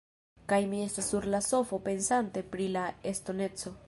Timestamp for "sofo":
1.49-1.79